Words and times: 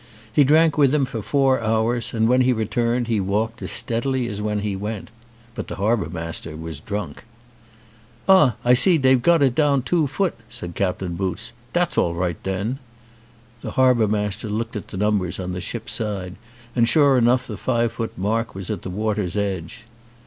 He 0.33 0.43
drank 0.43 0.79
with 0.79 0.95
him 0.95 1.05
for 1.05 1.21
four 1.21 1.59
hours, 1.61 2.11
and 2.11 2.27
when 2.27 2.41
he 2.41 2.53
returned 2.53 3.07
he 3.07 3.19
walked 3.19 3.61
as 3.61 3.71
steadily 3.71 4.25
as 4.27 4.41
when 4.41 4.61
he 4.61 4.75
went. 4.75 5.11
But 5.53 5.67
the 5.67 5.75
harbour 5.75 6.09
master 6.09 6.57
was 6.57 6.79
drunk. 6.79 7.23
"Ah, 8.27 8.55
I 8.65 8.73
see 8.73 8.97
dey've 8.97 9.21
got 9.21 9.43
it 9.43 9.53
down 9.53 9.83
two 9.83 10.07
foot," 10.07 10.33
said 10.49 10.73
Captain 10.73 11.13
Boots. 11.13 11.51
"Dat's 11.71 11.99
all 11.99 12.15
right 12.15 12.41
den." 12.41 12.79
The 13.61 13.73
harbour 13.77 14.07
master 14.07 14.49
looked 14.49 14.75
at 14.75 14.87
the 14.87 14.97
numbers 14.97 15.39
on 15.39 15.51
the 15.51 15.61
ship's 15.61 15.93
side 15.93 16.35
and 16.75 16.89
sure 16.89 17.15
enough 17.15 17.45
the 17.45 17.55
five 17.55 17.91
foot 17.91 18.17
mark 18.17 18.55
was 18.55 18.71
at 18.71 18.81
the 18.81 18.89
water's 18.89 19.37
edge. 19.37 19.83